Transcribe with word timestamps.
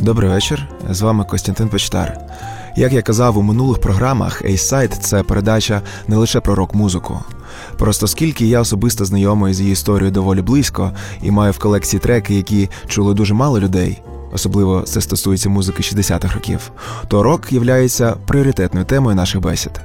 Добрий 0.00 0.30
вечір. 0.30 0.68
З 0.90 1.00
вами 1.00 1.24
Костянтин 1.24 1.68
Печтар. 1.68 2.18
Як 2.76 2.92
я 2.92 3.02
казав 3.02 3.38
у 3.38 3.42
минулих 3.42 3.80
програмах, 3.80 4.42
A-Side– 4.42 4.98
це 5.00 5.22
передача 5.22 5.82
не 6.08 6.16
лише 6.16 6.40
про 6.40 6.54
рок-музику. 6.54 7.20
Просто 7.78 8.06
скільки 8.06 8.46
я 8.46 8.60
особисто 8.60 9.04
знайомий 9.04 9.54
з 9.54 9.60
її 9.60 9.72
історією 9.72 10.10
доволі 10.10 10.42
близько 10.42 10.92
і 11.22 11.30
маю 11.30 11.52
в 11.52 11.58
колекції 11.58 12.00
треки, 12.00 12.34
які 12.34 12.70
чули 12.86 13.14
дуже 13.14 13.34
мало 13.34 13.60
людей, 13.60 14.02
особливо 14.32 14.82
це 14.82 15.00
стосується 15.00 15.48
музики 15.48 15.82
60-х 15.82 16.34
років, 16.34 16.70
то 17.08 17.22
рок 17.22 17.52
є 17.52 18.14
пріоритетною 18.26 18.86
темою 18.86 19.16
наших 19.16 19.40
бесід. 19.40 19.80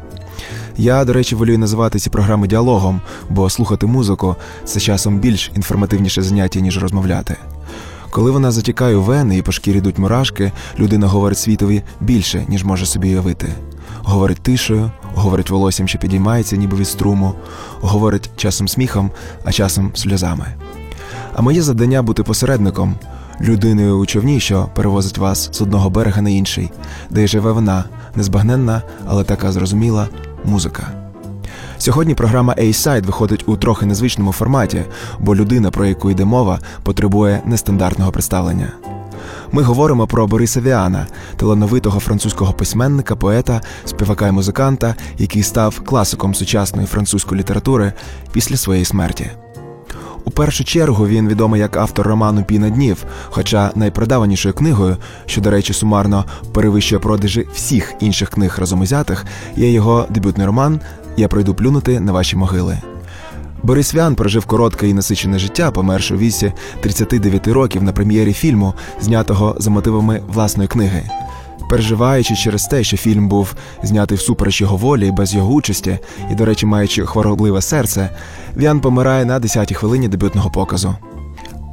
Я, 0.78 1.06
до 1.06 1.14
речі, 1.14 1.36
волюю 1.36 1.60
називати 1.60 2.00
ці 2.00 2.10
програми 2.10 2.48
діалогом, 2.48 3.02
бо 3.30 3.50
слухати 3.50 3.86
музику 3.86 4.36
це 4.66 4.80
часом 4.80 5.20
більш 5.20 5.52
інформативніше 5.56 6.22
заняття, 6.22 6.60
ніж 6.60 6.78
розмовляти. 6.78 7.38
Коли 8.14 8.32
вона 8.32 8.52
затікає 8.52 8.96
у 8.96 9.02
вени 9.02 9.38
і 9.38 9.42
по 9.42 9.52
шкірі 9.52 9.78
йдуть 9.78 9.98
мурашки, 9.98 10.52
людина 10.80 11.08
говорить 11.08 11.38
світові 11.38 11.84
більше, 12.00 12.46
ніж 12.48 12.64
може 12.64 12.86
собі 12.86 13.10
уявити. 13.10 13.48
Говорить 14.04 14.42
тишею, 14.42 14.92
говорить 15.16 15.50
волоссям, 15.50 15.88
що 15.88 16.00
підіймається, 16.00 16.56
ніби 16.56 16.78
від 16.78 16.88
струму, 16.88 17.34
говорить 17.82 18.30
часом 18.36 18.68
сміхом, 18.68 19.12
а 19.44 19.52
часом 19.52 19.92
сльозами. 19.96 20.46
А 21.36 21.42
моє 21.42 21.62
завдання 21.62 22.02
бути 22.02 22.24
посередником, 22.24 22.96
людиною 23.42 23.98
у 23.98 24.06
човні, 24.06 24.40
що 24.40 24.70
перевозить 24.76 25.18
вас 25.18 25.50
з 25.54 25.62
одного 25.62 25.90
берега 25.90 26.22
на 26.22 26.30
інший, 26.30 26.72
де 27.10 27.24
й 27.24 27.28
живе 27.28 27.52
вона, 27.52 27.86
незбагненна, 28.16 28.82
але 29.08 29.24
така 29.24 29.52
зрозуміла 29.52 30.08
музика. 30.46 31.03
Сьогодні 31.84 32.16
програма 32.16 32.54
A-Side 32.58 33.06
виходить 33.06 33.44
у 33.48 33.58
трохи 33.58 33.86
незвичному 33.86 34.32
форматі, 34.32 34.84
бо 35.20 35.36
людина, 35.36 35.72
про 35.72 35.86
яку 35.86 36.12
йде 36.12 36.26
мова, 36.26 36.60
потребує 36.84 37.42
нестандартного 37.46 38.12
представлення. 38.12 38.72
Ми 39.52 39.64
говоримо 39.64 40.08
про 40.08 40.28
Бориса 40.28 40.62
Віана, 40.62 41.08
талановитого 41.38 42.00
французького 42.00 42.54
письменника, 42.54 43.16
поета, 43.16 43.62
співака 43.86 44.28
і 44.28 44.32
музиканта, 44.32 44.96
який 45.18 45.44
став 45.44 45.80
класиком 45.80 46.36
сучасної 46.36 46.88
французької 46.88 47.42
літератури 47.42 47.94
після 48.32 48.58
своєї 48.58 48.86
смерті. 48.86 49.32
У 50.26 50.32
першу 50.32 50.64
чергу 50.64 51.08
він 51.08 51.28
відомий 51.28 51.62
як 51.62 51.78
автор 51.78 52.08
роману 52.08 52.44
Піна 52.44 52.70
днів, 52.70 53.04
хоча 53.30 53.72
найпродаванішою 53.76 54.54
книгою, 54.54 54.98
що, 55.26 55.42
до 55.42 55.50
речі, 55.50 55.74
сумарно 55.74 56.26
перевищує 56.54 57.00
продажі 57.00 57.48
всіх 57.54 57.94
інших 58.00 58.30
книг 58.30 58.56
разом 58.60 58.82
узятих, 58.82 59.26
є 59.56 59.72
його 59.72 60.06
дебютний 60.10 60.48
роман 60.48 60.80
Я 61.18 61.28
пройду 61.28 61.54
плюнути 61.54 62.00
на 62.00 62.12
ваші 62.12 62.36
могили. 62.36 62.78
Борис 63.64 63.94
Вян 63.94 64.16
прожив 64.16 64.46
коротке 64.46 64.90
і 64.90 64.94
насичене 64.94 65.40
життя, 65.40 65.72
померши 65.72 66.16
у 66.16 66.18
віці 66.18 66.54
39 66.82 67.48
років 67.48 67.84
на 67.84 67.92
прем'єрі 67.92 68.34
фільму, 68.34 68.74
знятого 69.02 69.56
за 69.60 69.70
мотивами 69.70 70.22
власної 70.28 70.70
книги. 70.70 71.04
Переживаючи 71.70 72.36
через 72.36 72.66
те, 72.66 72.84
що 72.84 72.98
фільм 72.98 73.28
був 73.28 73.56
знятий 73.84 74.18
всупереч 74.18 74.62
його 74.62 74.78
волі 74.78 75.12
без 75.12 75.34
його 75.36 75.54
участі, 75.54 76.00
і, 76.32 76.36
до 76.36 76.46
речі, 76.46 76.66
маючи 76.66 77.06
хворобливе 77.06 77.62
серце, 77.62 78.10
Вян 78.56 78.80
помирає 78.80 79.26
на 79.26 79.40
10-й 79.40 79.74
хвилині 79.74 80.08
дебютного 80.08 80.50
показу. 80.50 80.96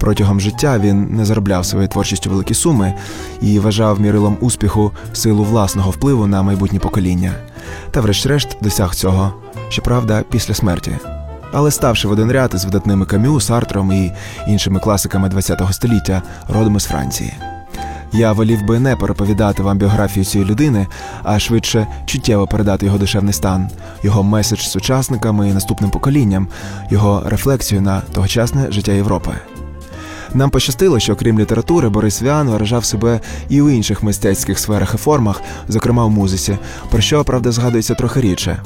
Протягом 0.01 0.41
життя 0.41 0.79
він 0.79 1.17
не 1.17 1.25
заробляв 1.25 1.67
своєю 1.67 1.89
творчістю 1.89 2.31
великі 2.31 2.55
суми 2.55 2.95
і 3.41 3.59
вважав 3.59 4.01
мірилом 4.01 4.37
успіху 4.41 4.93
силу 5.13 5.45
власного 5.45 5.91
впливу 5.91 6.27
на 6.27 6.43
майбутнє 6.43 6.79
покоління. 6.79 7.35
Та, 7.91 8.01
врешті-решт, 8.01 8.57
досяг 8.61 8.95
цього, 8.95 9.35
щоправда, 9.69 10.23
після 10.31 10.55
смерті. 10.55 10.93
Але 11.53 11.71
ставши 11.71 12.09
в 12.09 12.11
один 12.11 12.33
ряд 12.33 12.51
із 12.55 12.65
видатними 12.65 13.07
Кам'ю, 13.07 13.41
Сартром 13.41 13.93
і 13.93 14.13
іншими 14.47 14.81
класиками 14.81 15.31
ХХ 15.31 15.73
століття, 15.73 16.23
родом 16.49 16.77
із 16.77 16.85
Франції. 16.85 17.33
Я 18.13 18.33
волів 18.33 18.63
би 18.63 18.81
не 18.81 18.97
переповідати 18.97 19.63
вам 19.63 19.79
біографію 19.79 20.25
цієї 20.25 20.51
людини, 20.51 20.87
а 21.23 21.39
швидше 21.39 21.87
чуттєво 22.07 22.47
передати 22.47 22.87
його 22.87 22.99
душевний 22.99 23.33
стан, 23.33 23.71
його 24.03 24.23
меседж 24.23 24.61
сучасникам 24.61 25.45
і 25.45 25.53
наступним 25.53 25.91
поколінням, 25.91 26.49
його 26.91 27.23
рефлексію 27.27 27.81
на 27.81 28.01
тогочасне 28.13 28.73
життя 28.73 28.93
Європи. 28.93 29.31
Нам 30.35 30.51
пощастило, 30.51 30.99
що 30.99 31.17
крім 31.17 31.39
літератури, 31.39 31.89
Борис 31.89 32.23
Віан 32.23 32.49
виражав 32.49 32.85
себе 32.85 33.21
і 33.49 33.61
у 33.63 33.71
інших 33.71 34.03
мистецьких 34.03 34.59
сферах 34.59 34.95
і 34.95 34.97
формах, 34.97 35.43
зокрема 35.69 36.05
у 36.05 36.09
музиці, 36.09 36.59
про 36.91 37.01
що 37.01 37.25
правда 37.25 37.53
згадується 37.53 37.95
трохи 37.95 38.21
рідше. 38.21 38.63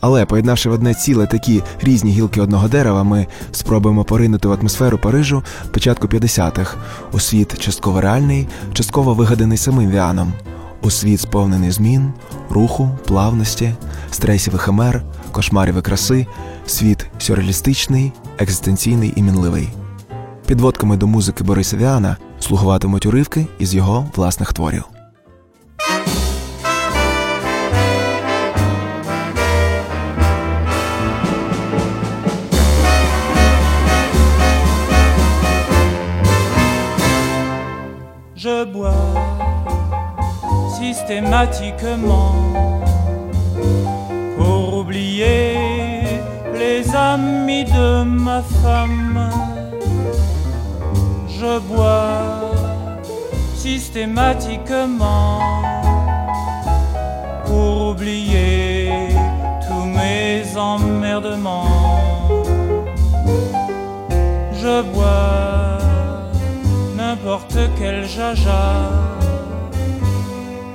Але 0.00 0.24
поєднавши 0.24 0.70
в 0.70 0.72
одне 0.72 0.94
ціле 0.94 1.26
такі 1.26 1.62
різні 1.80 2.10
гілки 2.10 2.40
одного 2.40 2.68
дерева, 2.68 3.04
ми 3.04 3.26
спробуємо 3.52 4.04
поринути 4.04 4.48
в 4.48 4.52
атмосферу 4.52 4.98
Парижу 4.98 5.42
початку 5.72 6.06
50-х, 6.06 6.76
у 7.12 7.20
світ 7.20 7.58
частково 7.58 8.00
реальний, 8.00 8.48
частково 8.72 9.14
вигаданий 9.14 9.58
самим 9.58 9.90
Віаном, 9.90 10.32
у 10.82 10.90
світ 10.90 11.20
сповнений 11.20 11.70
змін, 11.70 12.12
руху, 12.50 12.90
плавності, 13.06 13.74
стресів 14.10 14.54
і 14.54 14.58
химер, 14.58 15.02
кошмарів 15.32 15.78
і 15.78 15.82
краси, 15.82 16.26
світ 16.66 17.06
сюрреалістичний, 17.18 18.12
екзистенційний 18.38 19.12
і 19.16 19.22
мінливий. 19.22 19.68
Підводками 20.46 20.96
до 20.96 21.06
музики 21.06 21.44
Бориса 21.44 21.76
Віана 21.76 22.16
слугуватимуть 22.40 23.06
уривки 23.06 23.46
із 23.58 23.74
його 23.74 24.10
власних 24.16 24.52
творів. 24.52 24.84
je 38.46 38.64
bois 38.64 38.94
systématiquement 40.78 42.34
pour 44.36 44.78
oublier 44.78 46.20
les 46.54 46.94
amis 46.94 47.64
de 47.64 48.04
ma 48.04 48.42
femme. 48.62 49.35
Je 51.46 51.58
bois 51.60 52.50
systématiquement 53.54 55.38
pour 57.44 57.90
oublier 57.90 58.90
tous 59.64 59.86
mes 59.98 60.42
emmerdements. 60.56 61.68
Je 64.60 64.82
bois 64.92 65.78
n'importe 66.96 67.58
quel 67.78 68.08
jaja, 68.08 68.66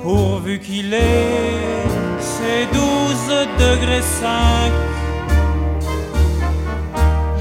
pourvu 0.02 0.58
qu'il 0.58 0.94
ait 0.94 1.84
ses 2.18 2.64
douze 2.76 3.32
degrés 3.58 4.06
cinq. 4.20 4.72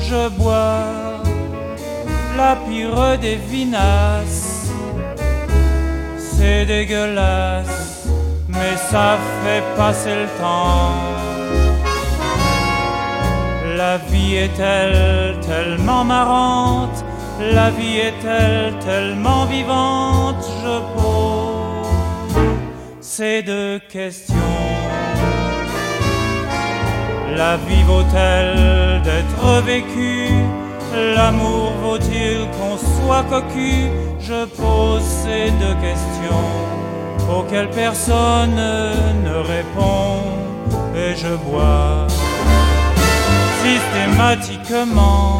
Je 0.09 0.27
bois 0.37 1.00
des 3.17 3.39
c'est 6.17 6.65
dégueulasse, 6.65 8.07
mais 8.47 8.75
ça 8.89 9.17
fait 9.43 9.63
passer 9.77 10.15
le 10.15 10.27
temps. 10.39 10.93
La 13.77 13.97
vie 13.97 14.35
est-elle 14.35 15.39
tellement 15.41 16.03
marrante 16.03 17.03
la 17.53 17.71
vie 17.71 17.97
est-elle 17.97 18.77
tellement 18.79 19.45
vivante 19.45 20.45
Je 20.63 20.79
pose 20.95 22.37
ces 22.99 23.41
deux 23.41 23.79
questions. 23.89 24.35
La 27.35 27.57
vie 27.57 27.83
vaut-elle 27.83 29.01
d'être 29.01 29.61
vécue? 29.65 30.45
L'amour 30.93 31.71
vaut-il 31.83 32.47
qu'on 32.55 32.77
soit 32.77 33.23
cocu? 33.23 33.89
Je 34.19 34.45
pose 34.45 35.03
ces 35.03 35.51
deux 35.51 35.75
questions 35.81 36.49
auxquelles 37.33 37.69
personne 37.69 38.55
ne 38.55 39.35
répond 39.35 40.21
et 40.95 41.15
je 41.15 41.35
bois 41.49 42.07
systématiquement 43.63 45.39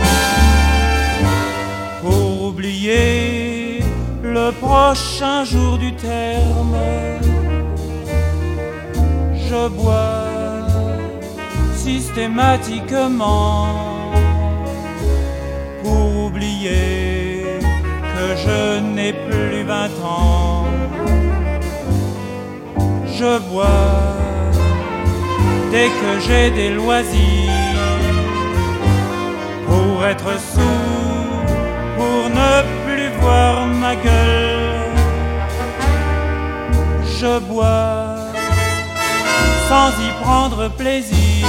oublier 2.04 3.80
le 4.24 4.52
prochain 4.52 5.44
jour 5.44 5.78
du 5.78 5.94
terme. 5.96 6.78
Je 9.34 9.68
bois 9.70 10.28
systématiquement 11.76 13.68
pour 13.68 14.01
oublier 16.32 17.44
que 18.14 18.28
je 18.46 18.80
n'ai 18.80 19.14
plus 19.14 19.64
vingt 19.64 19.98
ans. 20.04 20.66
Je 23.18 23.40
bois 23.50 24.16
dès 25.72 25.90
que 26.00 26.12
j'ai 26.26 26.50
des 26.52 26.72
loisirs 26.72 28.02
pour 29.68 30.06
être 30.06 30.34
sourd 30.54 31.46
pour 31.98 32.30
ne 32.40 32.54
plus 32.86 33.10
voir 33.22 33.68
ma 33.68 33.96
gueule. 33.96 34.72
je 37.22 37.40
bois 37.40 38.16
sans 39.70 39.92
y 40.08 40.10
prendre 40.24 40.70
plaisir 40.70 41.48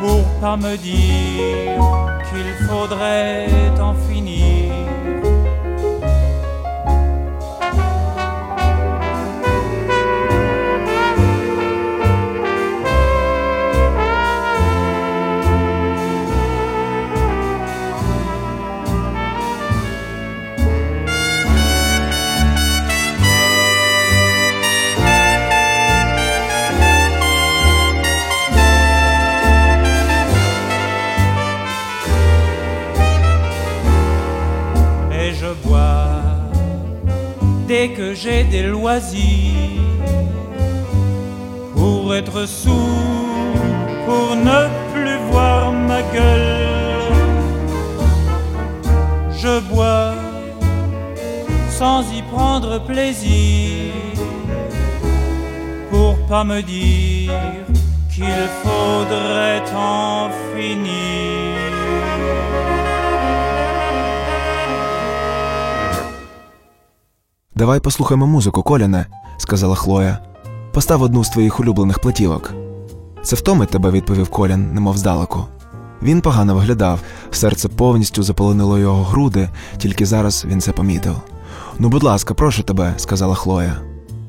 pour 0.00 0.22
pas 0.40 0.56
me 0.56 0.76
dire 0.76 2.07
qu'il 2.30 2.66
faudrait 2.66 3.48
en 3.80 3.94
finir. 3.94 4.67
Pour 41.74 42.14
être 42.14 42.46
sourd, 42.46 42.74
pour 44.06 44.36
ne 44.36 44.68
plus 44.92 45.18
voir 45.30 45.72
ma 45.72 46.02
gueule. 46.02 47.12
Je 49.42 49.60
bois 49.72 50.14
sans 51.70 52.02
y 52.12 52.22
prendre 52.22 52.80
plaisir 52.84 53.92
pour 55.90 56.16
pas 56.26 56.44
me 56.44 56.60
dire 56.62 57.32
qu'il 58.12 58.48
faudrait 58.62 59.62
en 59.74 60.30
finir. 60.54 61.07
Давай 67.58 67.80
послухаємо 67.80 68.26
музику, 68.26 68.62
Коляне, 68.62 69.06
сказала 69.38 69.74
Хлоя. 69.74 70.18
Постав 70.72 71.02
одну 71.02 71.24
з 71.24 71.28
твоїх 71.28 71.60
улюблених 71.60 71.98
платівок. 71.98 72.54
Це 73.22 73.36
втомить 73.36 73.68
тебе, 73.68 73.90
відповів 73.90 74.28
Колян, 74.28 74.74
немов 74.74 74.98
здалеку. 74.98 75.44
Він 76.02 76.20
погано 76.20 76.54
виглядав, 76.54 77.00
серце 77.30 77.68
повністю 77.68 78.22
заполонило 78.22 78.78
його 78.78 79.04
груди, 79.04 79.48
тільки 79.78 80.06
зараз 80.06 80.44
він 80.48 80.60
це 80.60 80.72
помітив. 80.72 81.16
Ну, 81.78 81.88
будь 81.88 82.02
ласка, 82.02 82.34
прошу 82.34 82.62
тебе, 82.62 82.94
сказала 82.96 83.34
Хлоя. 83.34 83.76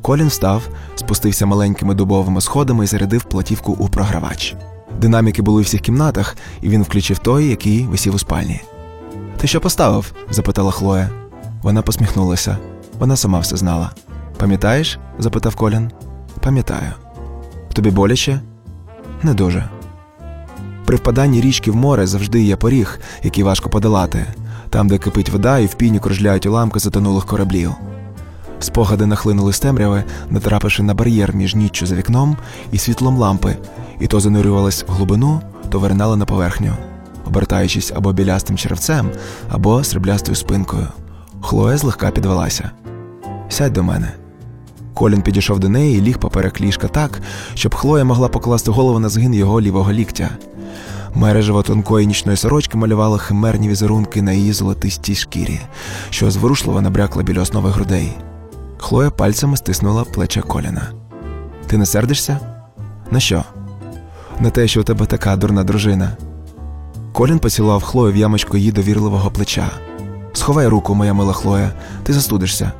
Колін 0.01 0.27
встав, 0.27 0.63
спустився 0.95 1.45
маленькими 1.45 1.93
дубовими 1.93 2.41
сходами 2.41 2.83
і 2.83 2.87
зарядив 2.87 3.23
платівку 3.23 3.71
у 3.79 3.89
програвач. 3.89 4.55
Динаміки 5.01 5.41
були 5.41 5.59
у 5.59 5.63
всіх 5.63 5.81
кімнатах, 5.81 6.37
і 6.61 6.69
він 6.69 6.83
включив 6.83 7.17
той, 7.17 7.47
який 7.47 7.85
висів 7.85 8.15
у 8.15 8.19
спальні. 8.19 8.61
Ти 9.37 9.47
що 9.47 9.61
поставив? 9.61 10.13
запитала 10.29 10.71
Хлоя. 10.71 11.09
Вона 11.63 11.81
посміхнулася. 11.81 12.57
Вона 12.99 13.15
сама 13.15 13.39
все 13.39 13.57
знала. 13.57 13.91
Пам'ятаєш? 14.37 14.99
запитав 15.19 15.55
Колін. 15.55 15.91
Пам'ятаю. 16.39 16.91
Тобі 17.73 17.91
боляче? 17.91 18.41
Не 19.23 19.33
дуже. 19.33 19.69
При 20.85 20.97
впаданні 20.97 21.41
річки 21.41 21.71
в 21.71 21.75
море 21.75 22.07
завжди 22.07 22.43
є 22.43 22.55
поріг, 22.55 22.99
який 23.23 23.43
важко 23.43 23.69
подолати, 23.69 24.25
там, 24.69 24.87
де 24.87 24.97
кипить 24.97 25.29
вода 25.29 25.59
і 25.59 25.65
в 25.65 25.73
піні 25.73 25.99
кружляють 25.99 26.45
уламки 26.45 26.79
затонулих 26.79 27.25
кораблів. 27.25 27.71
Спогади 28.59 29.05
нахлинули 29.05 29.53
з 29.53 29.59
темряви, 29.59 30.03
натрапивши 30.29 30.83
на 30.83 30.93
бар'єр 30.93 31.35
між 31.35 31.55
ніччю 31.55 31.85
за 31.85 31.95
вікном 31.95 32.37
і 32.71 32.77
світлом 32.77 33.17
лампи, 33.17 33.57
і 33.99 34.07
то 34.07 34.19
занурювались 34.19 34.85
в 34.87 34.91
глибину, 34.91 35.41
то 35.69 35.79
виринали 35.79 36.17
на 36.17 36.25
поверхню, 36.25 36.73
обертаючись 37.25 37.91
або 37.95 38.13
білястим 38.13 38.57
черевцем, 38.57 39.11
або 39.49 39.83
сріблястою 39.83 40.35
спинкою. 40.35 40.87
Хлоя 41.41 41.77
злегка 41.77 42.11
підвелася. 42.11 42.71
Сядь 43.49 43.73
до 43.73 43.83
мене. 43.83 44.11
Колін 44.93 45.21
підійшов 45.21 45.59
до 45.59 45.69
неї 45.69 45.97
і 45.97 46.01
ліг 46.01 46.17
поперек 46.17 46.61
ліжка 46.61 46.87
так, 46.87 47.21
щоб 47.53 47.75
Хлоя 47.75 48.03
могла 48.03 48.27
покласти 48.27 48.71
голову 48.71 48.99
на 48.99 49.09
згин 49.09 49.33
його 49.33 49.61
лівого 49.61 49.91
ліктя. 49.91 50.29
Мережево 51.15 51.63
тонкої 51.63 52.07
нічної 52.07 52.37
сорочки 52.37 52.77
малювало 52.77 53.17
химерні 53.17 53.69
візерунки 53.69 54.21
на 54.21 54.31
її 54.31 54.53
золотистій 54.53 55.15
шкірі, 55.15 55.59
що 56.09 56.31
зворушливо 56.31 56.81
набрякла 56.81 57.23
біля 57.23 57.41
основи 57.41 57.69
грудей. 57.69 58.17
Хлоя 58.77 59.09
пальцями 59.09 59.57
стиснула 59.57 60.03
плече 60.03 60.41
Коліна. 60.41 60.91
Ти 61.67 61.77
не 61.77 61.85
сердишся? 61.85 62.39
На 63.11 63.19
що? 63.19 63.43
На 64.39 64.49
те, 64.49 64.67
що 64.67 64.81
у 64.81 64.83
тебе 64.83 65.05
така 65.05 65.35
дурна 65.35 65.63
дружина. 65.63 66.17
Колін 67.13 67.39
поцілував 67.39 67.83
Хлою 67.83 68.13
в 68.13 68.15
ямочку 68.15 68.57
її 68.57 68.71
довірливого 68.71 69.31
плеча. 69.31 69.71
Сховай 70.33 70.67
руку, 70.67 70.95
моя 70.95 71.13
мила 71.13 71.33
Хлоя, 71.33 71.71
ти 72.03 72.13
застудишся. 72.13 72.71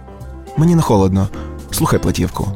Мені 0.60 0.76
не 0.76 0.82
холодно, 0.82 1.28
слухай 1.72 2.00
платівку. 2.00 2.48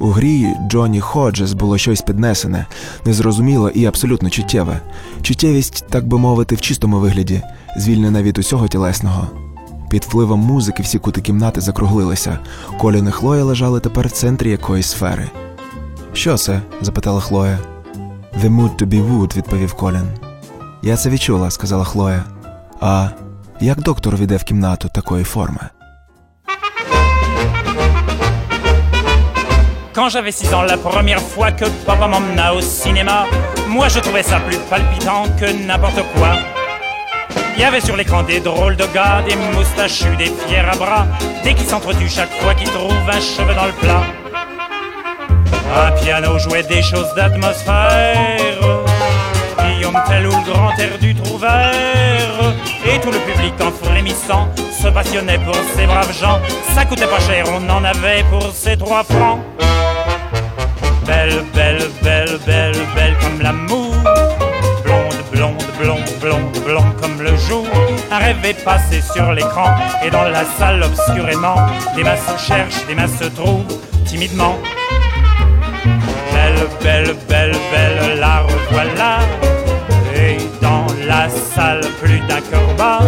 У 0.00 0.10
грі 0.10 0.54
Джонні 0.68 1.00
Ходжес 1.00 1.52
було 1.52 1.78
щось 1.78 2.00
піднесене, 2.00 2.66
незрозуміле 3.04 3.72
і 3.74 3.86
абсолютно 3.86 4.30
чуттєве. 4.30 4.80
Чуттєвість, 5.22 5.84
так 5.88 6.08
би 6.08 6.18
мовити, 6.18 6.54
в 6.54 6.60
чистому 6.60 6.98
вигляді, 6.98 7.42
звільнена 7.76 8.22
від 8.22 8.38
усього 8.38 8.68
тілесного. 8.68 9.26
Під 9.90 10.04
впливом 10.04 10.40
музики 10.40 10.82
всі 10.82 10.98
кути 10.98 11.20
кімнати 11.20 11.60
закруглилися. 11.60 12.38
Колін 12.80 13.08
і 13.08 13.10
Хлоя 13.10 13.44
лежали 13.44 13.80
тепер 13.80 14.06
в 14.06 14.10
центрі 14.10 14.50
якоїсь 14.50 14.86
сфери. 14.86 15.30
Що 16.12 16.36
це? 16.36 16.60
запитала 16.80 17.20
Хлоя. 17.20 17.58
The 18.42 18.56
mood 18.56 18.82
to 18.82 18.86
be 18.86 19.10
wood, 19.10 19.36
відповів 19.36 19.74
Колін. 19.74 20.08
Я 20.82 20.96
це 20.96 21.10
відчула, 21.10 21.50
сказала 21.50 21.84
Хлоя. 21.84 22.24
А 22.80 23.08
як 23.60 23.82
доктор 23.82 24.16
віде 24.16 24.36
в 24.36 24.44
кімнату 24.44 24.88
такої 24.94 25.24
форми? 25.24 25.60
Quand 29.98 30.10
j'avais 30.10 30.30
6 30.30 30.54
ans, 30.54 30.62
la 30.62 30.76
première 30.76 31.20
fois 31.20 31.50
que 31.50 31.64
papa 31.84 32.06
m'emmena 32.06 32.54
au 32.54 32.60
cinéma, 32.60 33.26
moi 33.66 33.88
je 33.88 33.98
trouvais 33.98 34.22
ça 34.22 34.38
plus 34.38 34.56
palpitant 34.70 35.24
que 35.40 35.46
n'importe 35.46 36.00
quoi. 36.14 36.36
Il 37.56 37.62
y 37.62 37.64
avait 37.64 37.80
sur 37.80 37.96
l'écran 37.96 38.22
des 38.22 38.38
drôles 38.38 38.76
de 38.76 38.86
gars, 38.94 39.24
des 39.28 39.34
moustachus, 39.34 40.16
des 40.16 40.26
fiers 40.46 40.60
à 40.60 40.76
bras, 40.76 41.08
des 41.42 41.52
qui 41.52 41.64
s'entretuent 41.64 42.08
chaque 42.08 42.30
fois 42.34 42.54
qu'ils 42.54 42.70
trouvent 42.70 43.10
un 43.10 43.20
cheveu 43.20 43.52
dans 43.56 43.66
le 43.66 43.72
plat. 43.72 44.02
Un 45.74 45.90
piano 46.00 46.38
jouait 46.38 46.62
des 46.62 46.80
choses 46.80 47.12
d'atmosphère, 47.16 48.60
Guillaume 49.58 50.00
Tell 50.06 50.28
ou 50.28 50.30
le 50.30 50.52
grand 50.52 50.78
air 50.78 50.96
du 51.00 51.12
Trouvert, 51.16 52.54
et 52.86 53.00
tout 53.00 53.10
le 53.10 53.18
public 53.18 53.52
en 53.60 53.72
frémissant 53.84 54.48
se 54.80 54.86
passionnait 54.86 55.40
pour 55.40 55.56
ces 55.74 55.86
braves 55.86 56.16
gens. 56.16 56.38
Ça 56.72 56.84
coûtait 56.84 57.08
pas 57.08 57.18
cher, 57.18 57.46
on 57.48 57.68
en 57.68 57.82
avait 57.82 58.22
pour 58.30 58.52
ces 58.54 58.76
trois 58.76 59.02
francs. 59.02 59.40
Belle, 61.08 61.42
belle, 61.54 61.88
belle, 62.02 62.38
belle, 62.44 62.76
belle 62.94 63.16
comme 63.22 63.40
l'amour. 63.40 63.94
Blonde, 64.84 65.14
blonde, 65.32 65.64
blonde, 65.80 66.10
blonde, 66.20 66.58
blonde 66.66 66.96
comme 67.00 67.22
le 67.22 67.34
jour. 67.36 67.66
Un 68.10 68.18
rêve 68.18 68.44
est 68.44 68.62
passé 68.62 69.00
sur 69.00 69.32
l'écran 69.32 69.74
et 70.04 70.10
dans 70.10 70.24
la 70.24 70.44
salle 70.44 70.82
obscurément, 70.82 71.56
des 71.96 72.04
masses 72.04 72.46
cherchent, 72.46 72.86
des 72.86 72.94
masses 72.94 73.18
se 73.18 73.24
trouvent 73.24 73.64
timidement. 74.04 74.56
Belle, 76.32 76.66
belle, 76.82 77.16
belle, 77.26 77.56
belle, 77.72 78.18
la 78.20 78.40
revoilà. 78.42 79.20
Et 80.14 80.36
dans 80.60 80.86
la 81.06 81.30
salle, 81.30 81.80
plus 82.02 82.20
d'un 82.28 82.42
cœur 82.42 82.74
bat. 82.76 83.00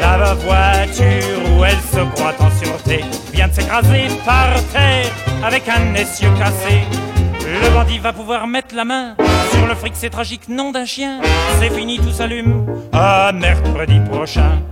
La 0.00 0.34
voiture 0.34 1.58
où 1.58 1.64
elle 1.64 1.76
se 1.92 2.00
croit 2.14 2.34
en 2.38 2.50
sûreté 2.64 3.04
vient 3.32 3.48
de 3.48 3.54
s'écraser 3.54 4.08
par 4.24 4.54
terre 4.72 5.10
avec 5.44 5.68
un 5.68 5.94
essieu 5.94 6.28
cassé. 6.38 6.82
Le 7.60 7.70
bandit 7.74 7.98
va 7.98 8.14
pouvoir 8.14 8.46
mettre 8.46 8.74
la 8.74 8.86
main 8.86 9.14
sur 9.52 9.66
le 9.66 9.74
fric, 9.74 9.92
c'est 9.94 10.08
tragique, 10.08 10.48
nom 10.48 10.72
d'un 10.72 10.86
chien. 10.86 11.20
C'est 11.60 11.68
fini, 11.68 11.98
tout 11.98 12.10
s'allume. 12.10 12.64
À 12.94 13.30
mercredi 13.32 14.00
prochain. 14.10 14.62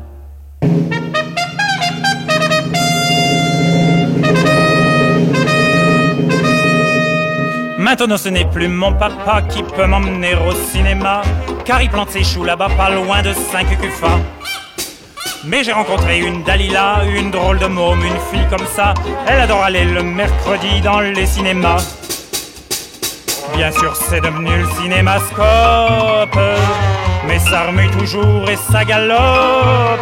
Maintenant 7.78 8.16
ce 8.16 8.30
n'est 8.30 8.46
plus 8.46 8.68
mon 8.68 8.94
papa 8.94 9.42
qui 9.42 9.62
peut 9.62 9.86
m'emmener 9.86 10.34
au 10.34 10.52
cinéma, 10.52 11.20
car 11.66 11.82
il 11.82 11.90
plante 11.90 12.10
ses 12.10 12.24
choux 12.24 12.44
là-bas 12.44 12.70
pas 12.78 12.88
loin 12.88 13.20
de 13.20 13.34
Saint-Cucufa. 13.34 14.18
Mais 15.44 15.64
j'ai 15.64 15.72
rencontré 15.72 16.20
une 16.20 16.42
Dalila, 16.44 17.02
une 17.14 17.30
drôle 17.30 17.58
de 17.58 17.66
môme, 17.66 18.02
une 18.02 18.20
fille 18.30 18.46
comme 18.48 18.66
ça. 18.66 18.94
Elle 19.26 19.40
adore 19.40 19.64
aller 19.64 19.84
le 19.84 20.02
mercredi 20.02 20.80
dans 20.80 21.00
les 21.00 21.26
cinémas. 21.26 21.82
Bien 23.60 23.72
sûr, 23.72 23.94
c'est 23.94 24.22
devenu 24.22 24.56
le 24.56 24.66
cinémascope. 24.80 26.40
Mais 27.28 27.38
ça 27.38 27.66
remue 27.66 27.90
toujours 27.90 28.48
et 28.48 28.56
ça 28.56 28.86
galope. 28.86 30.00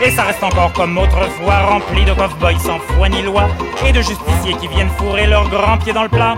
Et 0.00 0.12
ça 0.12 0.22
reste 0.22 0.44
encore 0.44 0.72
comme 0.74 0.96
autrefois, 0.96 1.58
rempli 1.68 2.04
de 2.04 2.12
cow-boys 2.12 2.60
sans 2.60 2.78
foi 2.78 3.08
ni 3.08 3.22
loi. 3.22 3.48
Et 3.84 3.90
de 3.90 4.00
justiciers 4.00 4.54
qui 4.60 4.68
viennent 4.68 4.92
fourrer 4.96 5.26
leurs 5.26 5.48
grands 5.48 5.76
pieds 5.78 5.92
dans 5.92 6.04
le 6.04 6.08
plat. 6.08 6.36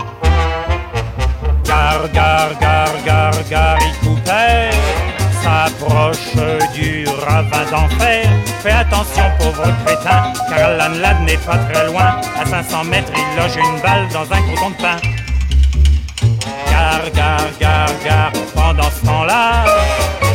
Gare, 1.63 2.09
gare, 2.11 2.57
gare, 2.59 3.03
gare, 3.05 3.43
gare, 3.51 3.77
s'approche 5.43 6.33
du 6.73 7.05
ravin 7.27 7.65
d'enfer. 7.69 8.25
Fais 8.63 8.71
attention, 8.71 9.25
pauvre 9.37 9.71
crétin, 9.85 10.33
car 10.49 10.71
l'anlade 10.71 11.21
n'est 11.21 11.37
pas 11.37 11.57
très 11.71 11.85
loin. 11.85 12.15
À 12.41 12.45
500 12.47 12.85
mètres, 12.85 13.11
il 13.15 13.39
loge 13.39 13.57
une 13.57 13.79
balle 13.79 14.07
dans 14.11 14.23
un 14.23 14.41
coton 14.41 14.71
de 14.71 14.81
pain. 14.81 15.22
Gare, 16.73 17.11
gare, 17.13 17.51
gare, 17.59 17.95
gare, 18.03 18.31
pendant 18.55 18.89
ce 18.89 19.05
temps-là, 19.05 19.63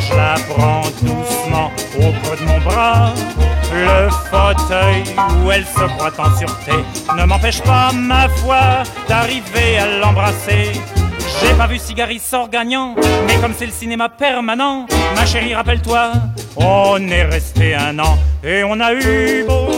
je 0.09 0.15
la 0.15 0.35
prends 0.49 0.83
doucement 1.03 1.73
au 1.97 2.13
creux 2.23 2.37
de 2.37 2.45
mon 2.45 2.61
bras. 2.61 3.13
Le 3.73 4.09
fauteuil 4.31 5.03
où 5.45 5.51
elle 5.51 5.65
se 5.67 5.85
croit 5.97 6.13
en 6.17 6.39
sûreté 6.39 6.79
ne 7.19 7.25
m'empêche 7.25 7.61
pas, 7.63 7.91
ma 7.93 8.29
foi, 8.29 8.85
d'arriver 9.09 9.79
à 9.79 9.99
l'embrasser. 9.99 10.75
J'ai 11.41 11.55
pas 11.55 11.67
vu 11.67 11.79
Cigari 11.79 12.21
sort 12.21 12.49
gagnant, 12.49 12.95
mais 13.27 13.35
comme 13.41 13.53
c'est 13.59 13.67
le 13.67 13.73
cinéma 13.73 14.09
permanent, 14.09 14.87
ma 15.17 15.27
chérie, 15.27 15.57
rappelle-toi, 15.57 16.13
on 16.57 16.99
est 17.09 17.25
resté 17.25 17.75
un 17.75 17.99
an 17.99 18.17
et 18.45 18.63
on 18.63 18.79
a 18.79 18.95
eu 18.95 19.45
beaucoup 19.45 19.78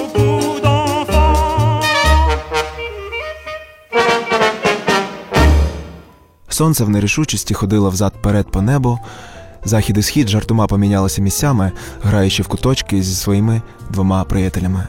Сонце 6.61 6.85
в 6.85 6.89
нерішучості 6.89 7.55
ходило 7.55 7.91
взад-перед 7.91 8.51
по 8.51 8.63
небу. 8.63 8.99
Захід 9.65 9.99
і 9.99 10.03
схід 10.03 10.29
жартома 10.29 10.67
помінялися 10.67 11.23
місцями, 11.23 11.73
граючи 12.03 12.43
в 12.43 12.49
куточки 12.49 13.03
зі 13.03 13.15
своїми 13.15 13.63
двома 13.91 14.25
приятелями. 14.25 14.85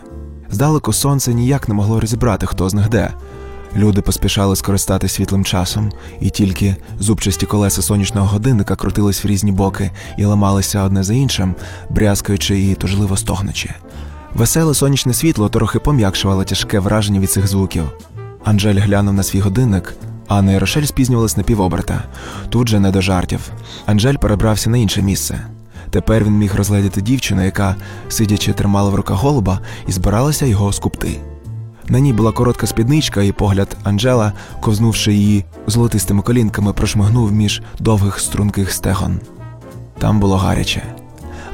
Здалеку 0.50 0.94
сонце 0.94 1.34
ніяк 1.34 1.68
не 1.68 1.74
могло 1.74 2.00
розібрати, 2.00 2.46
хто 2.46 2.70
з 2.70 2.74
них 2.74 2.90
де. 2.90 3.14
Люди 3.76 4.02
поспішали 4.02 4.56
скористати 4.56 5.08
світлим 5.08 5.46
часом, 5.46 5.92
і 6.22 6.30
тільки 6.30 6.76
зубчасті 7.00 7.46
колеса 7.46 7.82
сонячного 7.82 8.28
годинника 8.28 8.76
крутились 8.76 9.24
в 9.24 9.28
різні 9.28 9.52
боки 9.52 9.92
і 10.18 10.26
ламалися 10.26 10.84
одне 10.84 11.04
за 11.04 11.14
іншим, 11.14 11.56
брязкаючи 11.90 12.60
і 12.60 12.76
тужливо 12.76 13.18
стогнучи. 13.18 13.74
Веселе 14.34 14.74
сонячне 14.74 15.14
світло 15.14 15.50
трохи 15.50 15.80
пом'якшувало 15.80 16.44
тяжке 16.44 16.80
враження 16.80 17.20
від 17.20 17.32
цих 17.32 17.48
звуків. 17.48 17.84
Анжель 18.44 18.80
глянув 18.80 19.14
на 19.14 19.24
свій 19.24 19.40
годинник. 19.40 19.96
Анна 20.32 20.54
і 20.54 20.58
Рошель 20.58 20.84
спізнювались 20.84 21.38
на 21.38 21.44
півоберта. 21.44 22.04
Тут 22.50 22.70
же 22.70 22.80
не 22.80 22.92
до 22.92 23.02
жартів. 23.02 23.40
Анжель 23.86 24.16
перебрався 24.16 24.70
на 24.70 24.78
інше 24.78 25.02
місце. 25.02 25.40
Тепер 25.90 26.24
він 26.24 26.34
міг 26.34 26.56
розглядіти 26.56 27.02
дівчину, 27.02 27.46
яка, 27.46 27.76
сидячи, 28.10 28.54
тримала 28.54 28.90
в 28.90 28.96
руках 28.96 29.18
голуба 29.18 29.60
і 29.88 29.92
збиралася 29.92 30.46
його 30.46 30.74
скупти. 30.74 31.20
На 31.88 32.00
ній 32.00 32.14
була 32.14 32.32
коротка 32.32 32.68
спідничка, 32.68 33.22
і 33.22 33.32
погляд 33.32 33.78
Анжела, 33.84 34.34
ковзнувши 34.62 35.14
її 35.14 35.46
золотистими 35.68 36.22
колінками, 36.22 36.74
прошмигнув 36.74 37.32
між 37.32 37.62
довгих 37.80 38.20
струнких 38.20 38.72
стегон. 38.72 39.20
Там 40.00 40.20
було 40.20 40.38
гаряче. 40.38 40.84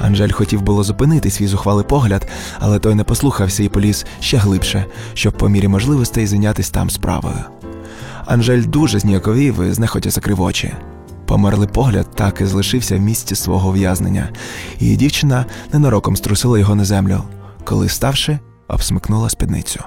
Анжель 0.01 0.31
хотів 0.31 0.61
було 0.61 0.83
зупинити 0.83 1.31
свій 1.31 1.47
зухвалий 1.47 1.85
погляд, 1.85 2.27
але 2.59 2.79
той 2.79 2.95
не 2.95 3.03
послухався 3.03 3.63
і 3.63 3.69
поліз 3.69 4.05
ще 4.19 4.37
глибше, 4.37 4.85
щоб 5.13 5.33
по 5.33 5.49
мірі 5.49 5.67
можливостей 5.67 6.27
зайнятися 6.27 6.71
там 6.71 6.89
справою. 6.89 7.43
Анжель 8.27 8.63
дуже 8.63 8.99
зніяковів 8.99 9.63
і 9.63 9.73
знехотя 9.73 10.09
закрив 10.09 10.41
очі. 10.41 10.73
Померлий 11.25 11.67
погляд 11.67 12.07
так 12.15 12.41
і 12.41 12.45
залишився 12.45 12.95
в 12.97 12.99
місці 12.99 13.35
свого 13.35 13.69
ув'язнення, 13.69 14.29
і 14.79 14.95
дівчина 14.95 15.45
ненароком 15.73 16.15
струсила 16.15 16.59
його 16.59 16.75
на 16.75 16.85
землю, 16.85 17.23
коли, 17.63 17.89
ставши, 17.89 18.39
обсмикнула 18.67 19.29
спідницю. 19.29 19.79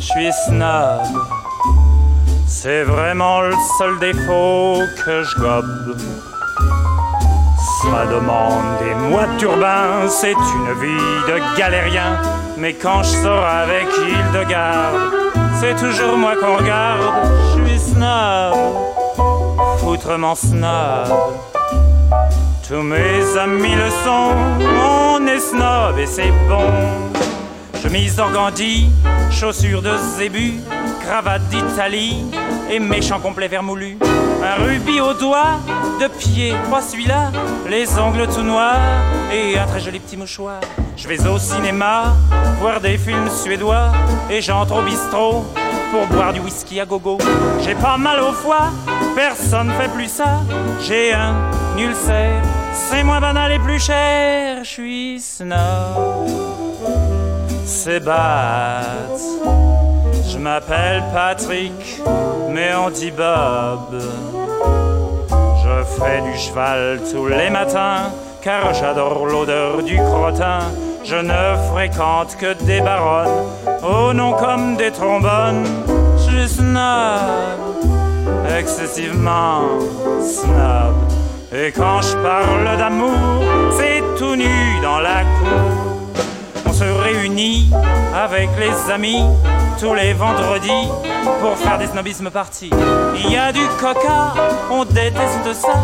Je 0.00 0.08
suis 0.08 0.32
snob. 0.48 1.39
C'est 2.52 2.82
vraiment 2.82 3.42
le 3.42 3.54
seul 3.78 3.98
défaut 4.00 4.82
que 5.06 5.22
je 5.22 5.36
gobe. 5.38 5.96
Ça 7.80 8.06
demande 8.06 8.78
des 8.80 8.92
mois 9.08 9.26
de 9.26 9.38
turbin, 9.38 10.08
c'est 10.08 10.32
une 10.32 10.80
vie 10.80 11.22
de 11.28 11.56
galérien. 11.56 12.20
Mais 12.58 12.74
quand 12.74 13.04
je 13.04 13.22
sors 13.22 13.44
avec 13.44 13.86
Hildegarde, 13.96 15.12
c'est 15.60 15.76
toujours 15.76 16.18
moi 16.18 16.34
qu'on 16.36 16.56
regarde. 16.56 17.00
Je 17.54 17.68
suis 17.68 17.92
snob, 17.92 18.56
foutrement 19.78 20.34
snob. 20.34 21.06
Tous 22.68 22.82
mes 22.82 23.38
amis 23.38 23.76
le 23.76 23.90
sont, 24.04 24.34
on 24.82 25.24
est 25.26 25.38
snob 25.38 25.98
et 25.98 26.06
c'est 26.06 26.32
bon. 26.48 26.68
Chemise 27.80 28.16
d'organdie, 28.16 28.90
chaussures 29.30 29.82
de 29.82 29.96
zébu, 30.18 30.60
cravate 31.10 31.42
d'Italie 31.48 32.24
et 32.70 32.78
méchant 32.78 33.18
complet 33.18 33.48
vermoulu. 33.48 33.98
Un 34.44 34.64
rubis 34.64 35.00
au 35.00 35.12
doigt, 35.12 35.58
de 36.00 36.06
pied, 36.06 36.54
pas 36.70 36.80
celui-là, 36.80 37.32
les 37.68 37.98
ongles 37.98 38.28
tout 38.32 38.42
noirs 38.42 38.78
et 39.32 39.58
un 39.58 39.66
très 39.66 39.80
joli 39.80 39.98
petit 39.98 40.16
mouchoir. 40.16 40.60
Je 40.96 41.08
vais 41.08 41.26
au 41.26 41.36
cinéma, 41.36 42.14
voir 42.60 42.80
des 42.80 42.96
films 42.96 43.28
suédois 43.28 43.90
et 44.30 44.40
j'entre 44.40 44.76
au 44.76 44.82
bistrot 44.82 45.44
pour 45.90 46.06
boire 46.06 46.32
du 46.32 46.38
whisky 46.38 46.78
à 46.78 46.84
gogo. 46.84 47.18
J'ai 47.64 47.74
pas 47.74 47.96
mal 47.98 48.20
au 48.20 48.30
foie, 48.30 48.70
personne 49.16 49.72
fait 49.80 49.88
plus 49.88 50.08
ça. 50.08 50.42
J'ai 50.80 51.12
un 51.12 51.34
ulcère, 51.76 52.40
c'est 52.72 53.02
moins 53.02 53.20
banal 53.20 53.50
et 53.50 53.58
plus 53.58 53.80
cher. 53.80 54.62
Je 54.62 54.68
suis 54.68 55.18
snob 55.18 56.30
c'est 57.70 58.00
bad. 58.00 59.79
Je 60.32 60.38
m'appelle 60.38 61.02
Patrick, 61.12 62.00
mais 62.50 62.70
on 62.76 62.88
dit 62.88 63.10
Bob. 63.10 64.00
Je 65.28 65.84
fais 65.98 66.20
du 66.20 66.38
cheval 66.38 67.00
tous 67.10 67.26
les 67.26 67.50
matins, 67.50 68.12
car 68.40 68.72
j'adore 68.72 69.26
l'odeur 69.26 69.82
du 69.82 69.96
crottin. 69.96 70.60
Je 71.02 71.16
ne 71.16 71.56
fréquente 71.72 72.36
que 72.36 72.52
des 72.64 72.80
baronnes, 72.80 73.48
au 73.82 74.12
nom 74.12 74.32
comme 74.34 74.76
des 74.76 74.92
trombones. 74.92 75.66
Je 76.16 76.22
suis 76.22 76.48
snob, 76.48 77.58
excessivement 78.56 79.62
snob. 80.22 80.94
Et 81.52 81.72
quand 81.72 82.02
je 82.02 82.16
parle 82.18 82.78
d'amour, 82.78 83.42
c'est 83.72 84.02
tout 84.16 84.36
nu 84.36 84.80
dans 84.80 85.00
la 85.00 85.22
cour 85.24 85.89
se 86.80 86.84
réunit 86.84 87.70
avec 88.14 88.48
les 88.58 88.90
amis 88.90 89.22
tous 89.78 89.92
les 89.92 90.14
vendredis 90.14 90.88
pour 91.42 91.54
faire 91.58 91.76
des 91.76 91.86
snobismes 91.86 92.30
parties. 92.30 92.70
Il 93.16 93.30
y 93.30 93.36
a 93.36 93.52
du 93.52 93.66
coca, 93.78 94.32
on 94.70 94.86
déteste 94.86 95.52
ça, 95.52 95.74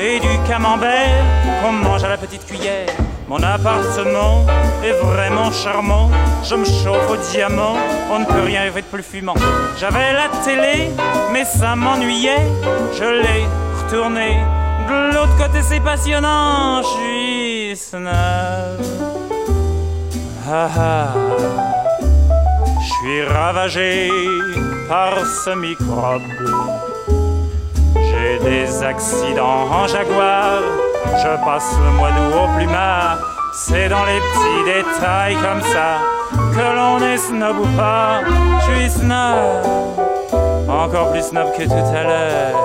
et 0.00 0.20
du 0.20 0.38
camembert 0.48 1.24
qu'on 1.60 1.72
mange 1.72 2.04
à 2.04 2.08
la 2.08 2.16
petite 2.16 2.46
cuillère. 2.46 2.86
Mon 3.28 3.42
appartement 3.42 4.46
est 4.84 4.92
vraiment 4.92 5.50
charmant, 5.50 6.10
je 6.44 6.54
me 6.54 6.64
chauffe 6.64 7.10
au 7.10 7.16
diamant, 7.32 7.74
on 8.12 8.20
ne 8.20 8.24
peut 8.24 8.44
rien 8.44 8.62
rêver 8.62 8.82
de 8.82 8.86
plus 8.86 9.02
fumant. 9.02 9.34
J'avais 9.80 10.12
la 10.12 10.28
télé, 10.44 10.90
mais 11.32 11.44
ça 11.44 11.74
m'ennuyait, 11.74 12.46
je 12.96 13.04
l'ai 13.22 13.46
retourné. 13.82 14.38
De 14.88 15.12
l'autre 15.12 15.36
côté 15.36 15.60
c'est 15.62 15.80
passionnant, 15.80 16.82
je 16.82 16.88
suis 16.88 17.76
snob. 17.76 18.95
Ah 20.48 20.70
ah, 20.78 21.08
je 22.80 22.86
suis 22.86 23.22
ravagé 23.24 24.08
par 24.88 25.12
ce 25.26 25.50
microbe. 25.50 26.22
J'ai 27.96 28.38
des 28.44 28.82
accidents 28.84 29.66
en 29.72 29.88
jaguar, 29.88 30.60
je 31.18 31.44
passe 31.44 31.74
le 31.84 31.90
mois 31.90 32.10
d'août 32.10 32.32
au 32.44 32.56
plumard. 32.56 33.18
C'est 33.54 33.88
dans 33.88 34.04
les 34.04 34.20
petits 34.20 34.64
détails 34.66 35.34
comme 35.34 35.62
ça 35.62 35.98
que 36.54 36.76
l'on 36.76 37.00
est 37.00 37.16
snob 37.16 37.58
ou 37.58 37.76
pas. 37.76 38.20
Je 38.60 38.72
suis 38.72 38.90
snob, 39.00 39.66
encore 40.68 41.10
plus 41.10 41.22
snob 41.22 41.52
que 41.58 41.64
tout 41.64 41.96
à 41.96 42.02
l'heure. 42.04 42.56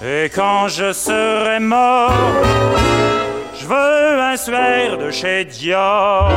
Et 0.00 0.30
quand 0.30 0.68
je 0.68 0.92
serai 0.92 1.58
mort, 1.58 2.12
je 3.60 3.66
veux 3.66 4.20
un 4.20 4.36
suaire 4.36 4.98
de 4.98 5.10
chez 5.10 5.44
Dior. 5.44 6.32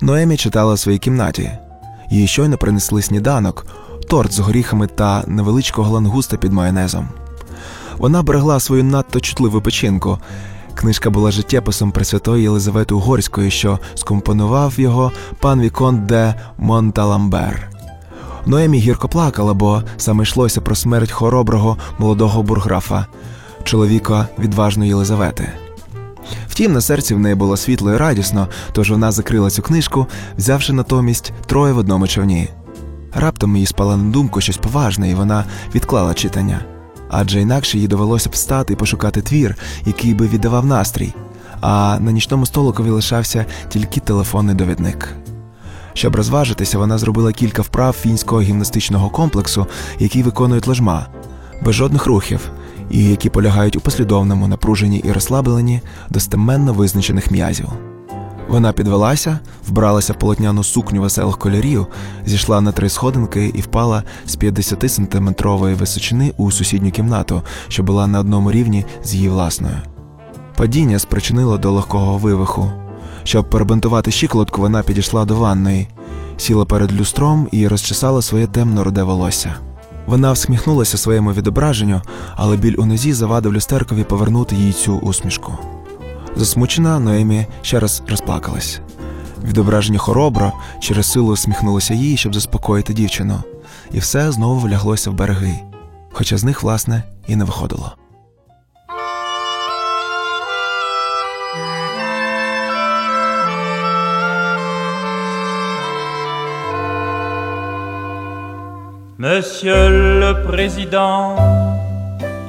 Ноемі 0.00 0.36
читала 0.36 0.74
в 0.74 0.78
своїй 0.78 0.98
кімнаті. 0.98 1.50
Їй 2.10 2.26
щойно 2.26 2.56
принесли 2.58 3.02
сніданок, 3.02 3.66
торт 4.08 4.32
з 4.32 4.38
горіхами 4.38 4.86
та 4.86 5.24
невеличкого 5.26 5.92
лангуста 5.92 6.36
під 6.36 6.52
майонезом. 6.52 7.08
Вона 7.98 8.22
берегла 8.22 8.60
свою 8.60 8.84
надто 8.84 9.20
чутливу 9.20 9.60
печінку. 9.60 10.18
Книжка 10.74 11.10
була 11.10 11.30
життєписом 11.30 11.92
Пресвятої 11.92 12.42
Єлизавети 12.42 12.94
Угорської, 12.94 13.50
що 13.50 13.78
скомпонував 13.94 14.80
його 14.80 15.12
пан 15.40 15.60
Віконт 15.60 16.06
де 16.06 16.34
Монталамбер. 16.58 17.73
Ноемі 18.46 18.78
гірко 18.78 19.08
плакала, 19.08 19.54
бо 19.54 19.82
саме 19.96 20.22
йшлося 20.22 20.60
про 20.60 20.74
смерть 20.74 21.10
хороброго 21.10 21.76
молодого 21.98 22.42
бурграфа, 22.42 23.06
чоловіка 23.64 24.28
відважної 24.38 24.88
Єлизавети. 24.88 25.48
Втім, 26.48 26.72
на 26.72 26.80
серці 26.80 27.14
в 27.14 27.18
неї 27.18 27.34
було 27.34 27.56
світло 27.56 27.92
і 27.92 27.96
радісно, 27.96 28.48
тож 28.72 28.90
вона 28.90 29.12
закрила 29.12 29.50
цю 29.50 29.62
книжку, 29.62 30.06
взявши 30.38 30.72
натомість 30.72 31.32
троє 31.46 31.72
в 31.72 31.78
одному 31.78 32.08
човні. 32.08 32.48
Раптом 33.14 33.56
їй 33.56 33.66
спала 33.66 33.96
на 33.96 34.10
думку 34.10 34.40
щось 34.40 34.56
поважне, 34.56 35.10
і 35.10 35.14
вона 35.14 35.44
відклала 35.74 36.14
читання. 36.14 36.60
Адже 37.10 37.40
інакше 37.40 37.78
їй 37.78 37.88
довелося 37.88 38.28
б 38.30 38.32
встати 38.32 38.72
і 38.72 38.76
пошукати 38.76 39.22
твір, 39.22 39.56
який 39.86 40.14
би 40.14 40.26
віддавав 40.26 40.66
настрій, 40.66 41.14
а 41.60 41.98
на 42.00 42.12
нічному 42.12 42.46
столикові 42.46 42.90
лишався 42.90 43.46
тільки 43.68 44.00
телефонний 44.00 44.54
довідник. 44.54 45.16
Щоб 45.94 46.16
розважитися, 46.16 46.78
вона 46.78 46.98
зробила 46.98 47.32
кілька 47.32 47.62
вправ 47.62 47.92
фінського 47.92 48.40
гімнастичного 48.40 49.10
комплексу, 49.10 49.66
який 49.98 50.22
виконують 50.22 50.66
лежма, 50.66 51.06
без 51.62 51.74
жодних 51.74 52.06
рухів, 52.06 52.50
і 52.90 53.04
які 53.04 53.30
полягають 53.30 53.76
у 53.76 53.80
послідовному 53.80 54.48
напруженні 54.48 54.98
і 54.98 55.12
розслабленні 55.12 55.80
достеменно 56.10 56.72
визначених 56.72 57.30
м'язів. 57.30 57.68
Вона 58.48 58.72
підвелася, 58.72 59.38
вбралася 59.68 60.12
в 60.12 60.18
полотняну 60.18 60.64
сукню 60.64 61.02
веселих 61.02 61.38
кольорів, 61.38 61.86
зійшла 62.26 62.60
на 62.60 62.72
три 62.72 62.88
сходинки 62.88 63.52
і 63.54 63.60
впала 63.60 64.02
з 64.26 64.38
50-сантиметрової 64.38 65.74
височини 65.74 66.32
у 66.36 66.50
сусідню 66.50 66.90
кімнату, 66.90 67.42
що 67.68 67.82
була 67.82 68.06
на 68.06 68.20
одному 68.20 68.52
рівні 68.52 68.84
з 69.04 69.14
її 69.14 69.28
власною. 69.28 69.76
Падіння 70.56 70.98
спричинило 70.98 71.58
до 71.58 71.72
легкого 71.72 72.18
вивиху. 72.18 72.83
Щоб 73.24 73.50
перебинтувати 73.50 74.10
щиколотку, 74.10 74.60
вона 74.60 74.82
підійшла 74.82 75.24
до 75.24 75.36
ванної, 75.36 75.88
сіла 76.36 76.64
перед 76.64 76.92
люстром 77.00 77.48
і 77.52 77.68
розчесала 77.68 78.22
своє 78.22 78.46
темно 78.46 78.84
руде 78.84 79.02
волосся. 79.02 79.54
Вона 80.06 80.32
всміхнулася 80.32 80.98
своєму 80.98 81.32
відображенню, 81.32 82.02
але 82.36 82.56
біль 82.56 82.74
у 82.78 82.86
нозі 82.86 83.12
завадив 83.12 83.54
люстеркові 83.54 84.04
повернути 84.04 84.56
їй 84.56 84.72
цю 84.72 84.96
усмішку. 84.96 85.52
Засмучена, 86.36 86.98
Ноемі 86.98 87.46
ще 87.62 87.80
раз 87.80 88.02
розплакалась. 88.08 88.80
Відображення 89.44 89.98
хоробро 89.98 90.52
через 90.80 91.12
силу 91.12 91.32
усміхнулося 91.32 91.94
їй, 91.94 92.16
щоб 92.16 92.34
заспокоїти 92.34 92.92
дівчину, 92.92 93.42
і 93.92 93.98
все 93.98 94.32
знову 94.32 94.60
вляглося 94.60 95.10
в 95.10 95.14
береги, 95.14 95.54
хоча 96.12 96.36
з 96.36 96.44
них, 96.44 96.62
власне, 96.62 97.02
і 97.28 97.36
не 97.36 97.44
виходило. 97.44 97.92
Monsieur 109.24 109.88
le 110.20 110.44
Président, 110.46 111.34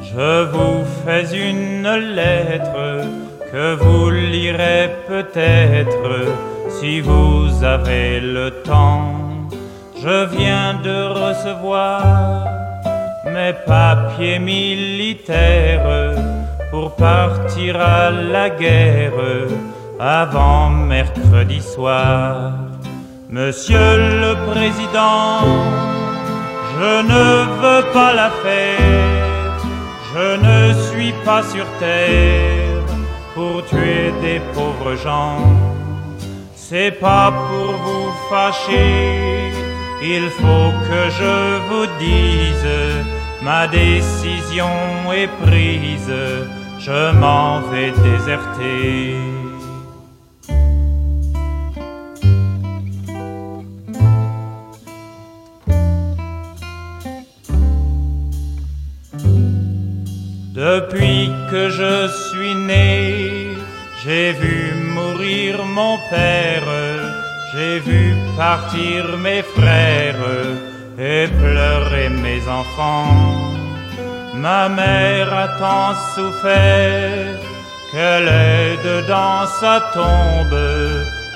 je 0.03 0.43
vous 0.43 0.83
fais 1.05 1.23
une 1.49 1.87
lettre 2.13 3.07
que 3.49 3.75
vous 3.75 4.09
lirez 4.09 4.89
peut-être 5.07 6.15
si 6.67 6.99
vous 6.99 7.63
avez 7.63 8.19
le 8.19 8.51
temps. 8.65 9.15
Je 10.03 10.25
viens 10.35 10.73
de 10.83 10.97
recevoir 11.23 12.43
mes 13.23 13.53
papiers 13.65 14.39
militaires 14.39 16.13
pour 16.71 16.93
partir 16.97 17.79
à 17.79 18.11
la 18.11 18.49
guerre 18.49 19.13
avant 19.97 20.71
mercredi 20.71 21.61
soir. 21.61 22.51
Monsieur 23.29 23.97
le 24.23 24.35
Président, 24.51 25.94
je 26.77 27.01
ne 27.13 27.25
veux 27.61 27.83
pas 27.93 28.13
la 28.13 28.29
faire, 28.43 29.57
je 30.13 30.27
ne 30.47 30.73
suis 30.87 31.13
pas 31.23 31.43
sur 31.43 31.65
terre 31.79 32.83
pour 33.33 33.65
tuer 33.65 34.13
des 34.21 34.39
pauvres 34.53 34.95
gens. 34.95 35.39
C'est 36.55 36.91
pas 36.91 37.31
pour 37.47 37.71
vous 37.85 38.11
fâcher, 38.29 39.51
il 40.01 40.29
faut 40.39 40.71
que 40.87 41.01
je 41.19 41.37
vous 41.69 41.87
dise, 41.99 42.71
ma 43.41 43.67
décision 43.67 44.75
est 45.13 45.31
prise, 45.45 46.13
je 46.79 47.11
m'en 47.21 47.61
vais 47.71 47.91
déserter. 47.91 49.44
Depuis 60.75 61.31
que 61.49 61.69
je 61.69 62.07
suis 62.25 62.53
né, 62.53 63.55
j'ai 64.03 64.33
vu 64.33 64.73
mourir 64.93 65.63
mon 65.63 65.97
père, 66.09 66.69
j'ai 67.53 67.79
vu 67.79 68.13
partir 68.35 69.17
mes 69.25 69.41
frères 69.41 70.27
et 70.99 71.27
pleurer 71.39 72.09
mes 72.09 72.41
enfants. 72.59 73.07
Ma 74.33 74.67
mère 74.67 75.31
a 75.45 75.47
tant 75.63 75.93
souffert 76.13 77.39
qu'elle 77.91 78.27
est 78.27 78.75
dedans 78.91 79.45
sa 79.61 79.75
tombe 79.93 80.59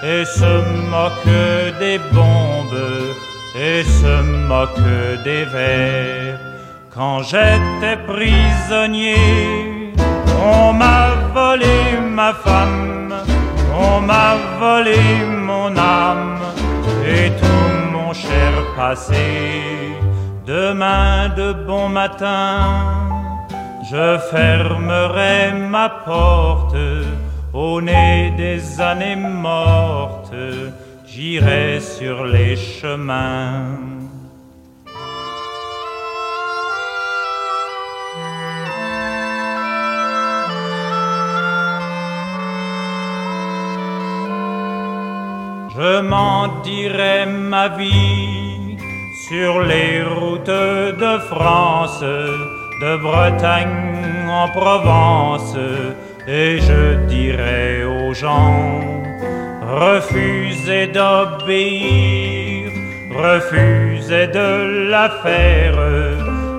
et 0.04 0.25
se 0.25 0.54
moque 0.95 1.39
des 1.80 1.97
bombes 2.12 2.88
et 3.56 3.84
se 3.86 4.21
moque 4.49 4.89
des 5.23 5.45
vers. 5.45 6.49
Quand 7.00 7.24
j'étais 7.24 7.96
prisonnier, 8.06 9.16
on 10.44 10.74
m'a 10.74 11.12
volé 11.34 11.98
ma 12.02 12.34
femme, 12.34 13.14
on 13.74 14.02
m'a 14.02 14.36
volé 14.60 15.00
mon 15.26 15.78
âme 15.78 16.42
et 17.08 17.30
tout 17.40 17.94
mon 17.94 18.12
cher 18.12 18.52
passé. 18.76 19.94
Demain 20.46 21.30
de 21.38 21.54
bon 21.54 21.88
matin, 21.88 23.08
je 23.90 24.18
fermerai 24.30 25.54
ma 25.54 25.88
porte 25.88 26.76
au 27.54 27.80
nez 27.80 28.34
des 28.36 28.82
années 28.82 29.16
mortes, 29.16 30.36
j'irai 31.08 31.80
sur 31.80 32.26
les 32.26 32.58
chemins. 32.58 33.99
Je 45.82 46.02
m'en 46.02 46.60
dirai 46.62 47.26
ma 47.26 47.70
vie 47.70 48.76
sur 49.30 49.62
les 49.62 50.04
routes 50.04 50.60
de 51.04 51.18
France, 51.32 52.02
de 52.02 52.98
Bretagne 52.98 54.28
en 54.30 54.50
Provence, 54.50 55.56
et 56.28 56.60
je 56.60 56.96
dirai 57.08 57.86
aux 57.86 58.13
gens, 58.13 58.82
refusez 59.86 60.88
d'obéir, 60.88 62.72
refusez 63.15 64.28
de 64.28 64.89
la 64.89 65.10
faire, 65.24 65.80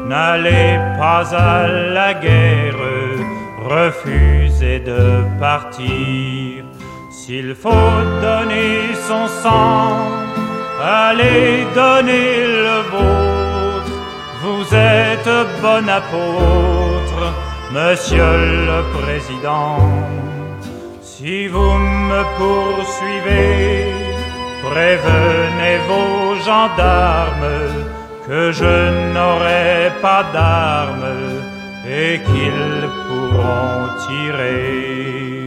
n'allez 0.06 0.78
pas 0.98 1.26
à 1.37 1.68
la 1.68 2.14
guerre, 2.14 2.87
refusez 3.68 4.80
de 4.80 5.02
partir. 5.38 6.69
S'il 7.30 7.54
faut 7.54 7.98
donner 8.20 8.92
son 9.08 9.28
sang, 9.28 9.94
allez 10.82 11.64
donner 11.76 12.30
le 12.66 12.78
vôtre. 12.90 13.94
Vous 14.42 14.64
êtes 14.74 15.32
bon 15.62 15.88
apôtre, 15.88 17.22
monsieur 17.70 18.34
le 18.70 18.80
président. 18.98 19.78
Si 21.02 21.46
vous 21.46 21.74
me 22.08 22.22
poursuivez, 22.40 23.94
prévenez 24.68 25.76
vos 25.90 26.34
gendarmes 26.48 27.58
que 28.26 28.50
je 28.50 28.74
n'aurai 29.14 29.92
pas 30.02 30.24
d'armes 30.32 31.20
et 31.88 32.18
qu'ils 32.26 32.88
pourront 33.06 33.86
tirer. 34.08 35.39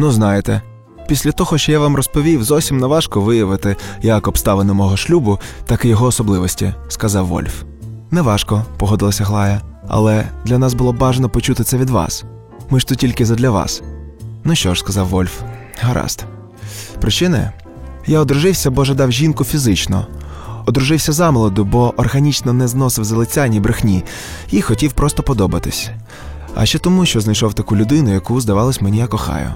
Ну, 0.00 0.10
знаєте, 0.10 0.62
після 1.08 1.32
того, 1.32 1.58
що 1.58 1.72
я 1.72 1.78
вам 1.78 1.96
розповів, 1.96 2.44
зовсім 2.44 2.78
неважко 2.78 3.20
виявити 3.20 3.76
як 4.02 4.28
обставини 4.28 4.72
мого 4.72 4.96
шлюбу, 4.96 5.38
так 5.66 5.84
і 5.84 5.88
його 5.88 6.06
особливості, 6.06 6.74
сказав 6.88 7.26
Вольф. 7.26 7.62
Неважко, 8.10 8.64
погодилася 8.76 9.24
Глая, 9.24 9.60
але 9.88 10.28
для 10.44 10.58
нас 10.58 10.74
було 10.74 10.92
бажано 10.92 11.28
почути 11.28 11.64
це 11.64 11.76
від 11.76 11.90
вас. 11.90 12.24
Ми 12.70 12.80
ж 12.80 12.86
тут 12.86 12.98
тільки 12.98 13.26
задля 13.26 13.50
вас. 13.50 13.82
Ну 14.44 14.54
що 14.54 14.74
ж, 14.74 14.80
сказав 14.80 15.08
Вольф, 15.08 15.40
гаразд. 15.80 16.24
Причини? 17.00 17.52
Я 18.06 18.20
одружився, 18.20 18.70
бо 18.70 18.84
жадав 18.84 19.12
жінку 19.12 19.44
фізично. 19.44 20.06
Одружився 20.66 21.12
замолоду, 21.12 21.64
бо 21.64 21.94
органічно 21.96 22.52
не 22.52 22.68
зносив 22.68 23.04
залиця 23.04 23.46
ні 23.46 23.60
брехні, 23.60 24.04
і 24.50 24.62
хотів 24.62 24.92
просто 24.92 25.22
подобатись. 25.22 25.90
А 26.54 26.66
ще 26.66 26.78
тому, 26.78 27.06
що 27.06 27.20
знайшов 27.20 27.54
таку 27.54 27.76
людину, 27.76 28.12
яку, 28.12 28.40
здавалось, 28.40 28.80
мені 28.80 28.98
я 28.98 29.06
кохаю. 29.06 29.54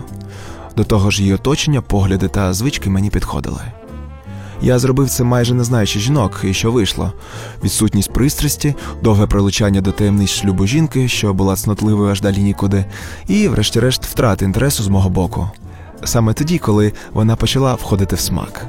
До 0.76 0.84
того 0.84 1.10
ж, 1.10 1.22
її 1.22 1.34
оточення, 1.34 1.80
погляди 1.80 2.28
та 2.28 2.52
звички 2.52 2.90
мені 2.90 3.10
підходили. 3.10 3.60
Я 4.62 4.78
зробив 4.78 5.10
це 5.10 5.24
майже 5.24 5.54
не 5.54 5.64
знаючи 5.64 6.00
жінок, 6.00 6.40
і 6.44 6.54
що 6.54 6.72
вийшло: 6.72 7.12
відсутність 7.64 8.12
пристрасті, 8.12 8.74
довге 9.02 9.26
прилучання 9.26 9.80
до 9.80 9.92
таємниць 9.92 10.30
шлюбу 10.30 10.66
жінки, 10.66 11.08
що 11.08 11.34
була 11.34 11.56
цнотливою 11.56 12.10
аж 12.10 12.20
далі 12.20 12.38
нікуди, 12.38 12.84
і, 13.28 13.48
врешті-решт, 13.48 14.06
втрати 14.06 14.44
інтересу 14.44 14.82
з 14.82 14.88
мого 14.88 15.10
боку. 15.10 15.50
Саме 16.04 16.32
тоді, 16.32 16.58
коли 16.58 16.92
вона 17.12 17.36
почала 17.36 17.74
входити 17.74 18.16
в 18.16 18.20
смак. 18.20 18.66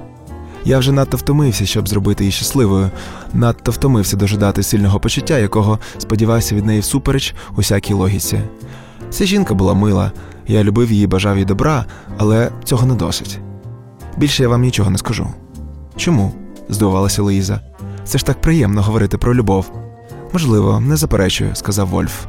Я 0.66 0.80
вже 0.80 0.92
надто 0.92 1.18
втомився, 1.18 1.66
щоб 1.66 1.88
зробити 1.88 2.24
її 2.24 2.32
щасливою, 2.32 2.92
надто 3.34 3.72
втомився 3.72 4.18
дожидати 4.18 4.64
сильного 4.64 5.00
почуття, 5.00 5.38
якого 5.38 5.80
сподівався 5.98 6.56
від 6.56 6.66
неї 6.66 6.80
всупереч 6.80 7.36
усякій 7.58 7.94
логіці. 7.94 8.42
Ця 9.10 9.26
жінка 9.26 9.54
була 9.54 9.74
мила, 9.74 10.12
я 10.48 10.64
любив 10.64 10.92
її, 10.92 11.08
бажав 11.08 11.38
їй 11.38 11.46
добра, 11.46 11.86
але 12.18 12.52
цього 12.64 12.86
не 12.86 12.96
досить. 12.96 13.40
Більше 14.18 14.44
я 14.44 14.50
вам 14.50 14.62
нічого 14.62 14.90
не 14.90 14.98
скажу. 14.98 15.28
Чому? 15.96 16.34
здивувалася 16.70 17.22
Луїза. 17.22 17.62
Це 18.04 18.18
ж 18.18 18.26
так 18.26 18.42
приємно 18.42 18.82
говорити 18.82 19.18
про 19.18 19.36
любов. 19.36 19.72
Можливо, 20.34 20.80
не 20.80 20.98
заперечую, 20.98 21.56
сказав 21.56 21.88
Вольф. 21.88 22.26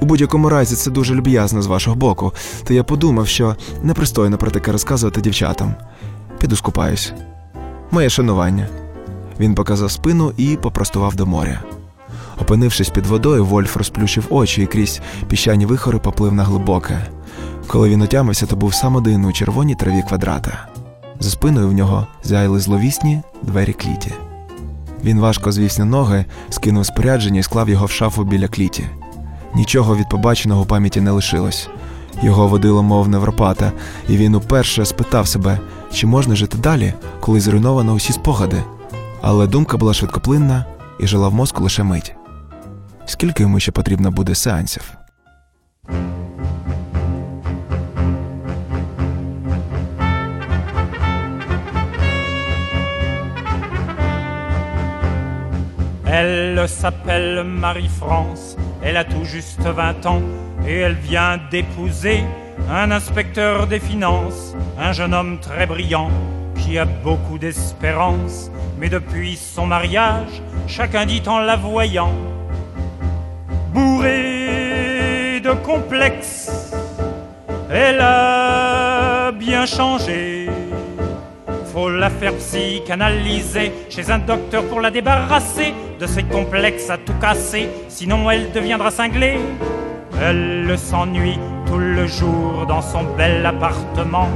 У 0.00 0.06
будь-якому 0.06 0.48
разі 0.48 0.76
це 0.76 0.90
дуже 0.90 1.14
люб'язно 1.14 1.62
з 1.62 1.66
вашого 1.66 1.96
боку, 1.96 2.32
та 2.64 2.74
я 2.74 2.84
подумав, 2.84 3.28
що 3.28 3.56
непристойно 3.82 4.38
про 4.38 4.50
таке 4.50 4.72
розказувати 4.72 5.20
дівчатам. 5.20 5.74
Піду 6.38 6.56
скупаюсь. 6.56 7.12
Моє 7.92 8.10
шанування. 8.10 8.66
Він 9.40 9.54
показав 9.54 9.90
спину 9.90 10.32
і 10.36 10.56
попростував 10.56 11.14
до 11.14 11.26
моря. 11.26 11.62
Опинившись 12.40 12.88
під 12.88 13.06
водою, 13.06 13.44
Вольф 13.44 13.76
розплющив 13.76 14.26
очі 14.30 14.62
і 14.62 14.66
крізь 14.66 15.00
піщані 15.28 15.66
вихори 15.66 15.98
поплив 15.98 16.32
на 16.32 16.44
глибоке. 16.44 17.06
Коли 17.66 17.88
він 17.88 18.02
отямився, 18.02 18.46
то 18.46 18.56
був 18.56 18.74
сам 18.74 18.96
один 18.96 19.24
у 19.24 19.32
червоній 19.32 19.74
траві 19.74 20.02
квадрата. 20.08 20.68
За 21.20 21.30
спиною 21.30 21.68
в 21.68 21.72
нього 21.72 22.06
зяяли 22.22 22.60
зловісні 22.60 23.22
двері 23.42 23.72
кліті. 23.72 24.12
Він 25.04 25.20
важко 25.20 25.52
звівся 25.52 25.84
ноги, 25.84 26.24
скинув 26.50 26.86
спорядження 26.86 27.40
і 27.40 27.42
склав 27.42 27.68
його 27.68 27.86
в 27.86 27.90
шафу 27.90 28.24
біля 28.24 28.48
кліті. 28.48 28.84
Нічого 29.54 29.96
від 29.96 30.08
побаченого 30.08 30.62
у 30.62 30.66
пам'яті 30.66 31.00
не 31.00 31.10
лишилось. 31.10 31.68
Його 32.22 32.48
водило 32.48 32.82
мов 32.82 33.08
невропата, 33.08 33.72
і 34.08 34.16
він 34.16 34.34
уперше 34.34 34.84
спитав 34.84 35.28
себе, 35.28 35.58
чи 35.92 36.06
можна 36.06 36.36
жити 36.36 36.58
далі, 36.58 36.94
коли 37.20 37.40
зруйновано 37.40 37.92
усі 37.92 38.12
спогади. 38.12 38.62
Але 39.20 39.46
думка 39.46 39.76
була 39.76 39.94
швидкоплинна 39.94 40.64
і 41.00 41.06
жила 41.06 41.28
в 41.28 41.34
мозку 41.34 41.62
лише 41.62 41.82
мить. 41.82 42.14
Скільки 43.06 43.42
йому 43.42 43.60
ще 43.60 43.72
потрібно 43.72 44.10
буде 44.10 44.34
сеансів? 44.34 44.92
Elle 56.06 56.68
s'appelle 56.68 57.42
Marie-France, 57.64 58.44
elle 58.82 58.98
a 58.98 59.04
tout 59.04 59.24
juste 59.24 59.60
20 59.60 60.06
ans 60.06 60.22
et 60.66 60.74
elle 60.84 60.98
vient 61.10 61.38
d'épouser 61.50 62.24
un 62.70 62.90
inspecteur 62.90 63.66
des 63.66 63.80
finances, 63.80 64.54
un 64.78 64.92
jeune 64.92 65.14
homme 65.14 65.38
très 65.40 65.66
brillant 65.66 66.10
qui 66.56 66.78
a 66.78 66.84
beaucoup 66.84 67.38
d'espérance. 67.38 68.50
Mais 68.78 68.88
depuis 68.88 69.36
son 69.36 69.66
mariage, 69.66 70.42
chacun 70.66 71.06
dit 71.06 71.22
en 71.26 71.38
la 71.38 71.56
voyant, 71.56 72.12
bourré 73.72 75.40
de 75.42 75.52
complexes, 75.64 76.72
elle 77.70 78.00
a 78.00 79.32
bien 79.32 79.66
changé. 79.66 80.48
Faut 81.72 81.88
la 81.88 82.10
faire 82.10 82.34
psychanalyser 82.36 83.72
chez 83.88 84.10
un 84.10 84.18
docteur 84.18 84.64
pour 84.64 84.80
la 84.80 84.90
débarrasser 84.90 85.72
de 85.98 86.06
ses 86.06 86.24
complexes 86.24 86.90
à 86.90 86.98
tout 86.98 87.14
casser, 87.14 87.68
sinon 87.88 88.30
elle 88.30 88.52
deviendra 88.52 88.90
cinglée. 88.90 89.38
Elle 90.20 90.76
s'ennuie 90.78 91.38
tout 91.72 91.78
le 91.78 92.06
jour 92.06 92.66
dans 92.68 92.82
son 92.82 93.02
bel 93.16 93.46
appartement, 93.46 94.28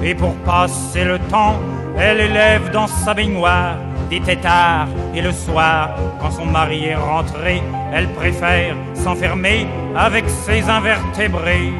et 0.00 0.14
pour 0.14 0.32
passer 0.44 1.04
le 1.04 1.18
temps, 1.18 1.56
elle 1.98 2.20
élève 2.20 2.70
dans 2.70 2.86
sa 2.86 3.14
baignoire 3.14 3.74
des 4.10 4.20
têtards, 4.20 4.86
et 5.12 5.20
le 5.20 5.32
soir, 5.32 5.96
quand 6.20 6.30
son 6.30 6.46
mari 6.46 6.84
est 6.84 6.94
rentré, 6.94 7.60
elle 7.92 8.06
préfère 8.10 8.76
s'enfermer 8.94 9.66
avec 9.96 10.24
ses 10.28 10.70
invertébrés. 10.70 11.72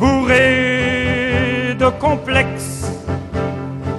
Bourrée 0.00 1.76
de 1.78 1.88
complexes, 2.00 2.90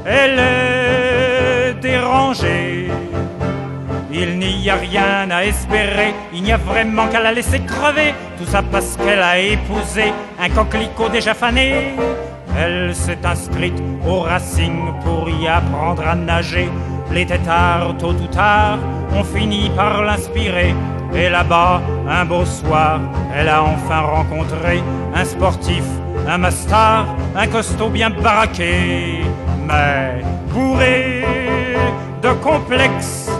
elle 0.06 0.38
est 0.38 1.74
dérangée. 1.82 2.81
A 4.52 4.76
rien 4.76 5.32
à 5.32 5.46
espérer, 5.46 6.14
il 6.34 6.44
n'y 6.44 6.52
a 6.52 6.58
vraiment 6.58 7.08
qu'à 7.08 7.20
la 7.20 7.32
laisser 7.32 7.62
crever. 7.62 8.14
Tout 8.38 8.46
ça 8.46 8.62
parce 8.62 8.96
qu'elle 8.98 9.22
a 9.22 9.40
épousé 9.40 10.14
un 10.40 10.50
coquelicot 10.50 11.10
déjà 11.10 11.34
fané. 11.34 11.96
Elle 12.58 12.94
s'est 12.94 13.26
inscrite 13.26 13.82
au 14.06 14.20
Racing 14.20 14.94
pour 15.04 15.30
y 15.30 15.48
apprendre 15.48 16.06
à 16.08 16.16
nager. 16.16 16.70
Les 17.12 17.26
têtards, 17.26 17.96
tôt 17.98 18.12
ou 18.12 18.28
tard, 18.28 18.78
ont 19.16 19.24
fini 19.24 19.72
par 19.76 20.04
l'inspirer. 20.04 20.76
Et 21.16 21.30
là-bas, 21.30 21.82
un 22.08 22.26
beau 22.26 22.46
soir, 22.46 23.00
elle 23.36 23.50
a 23.50 23.64
enfin 23.64 24.02
rencontré 24.02 24.84
un 25.16 25.26
sportif, 25.26 25.84
un 26.28 26.38
mastar, 26.38 27.08
un 27.36 27.48
costaud 27.48 27.90
bien 27.90 28.10
baraqué. 28.10 29.22
Mais 29.66 30.22
bourré 30.54 31.24
de 32.22 32.30
complexes, 32.34 33.32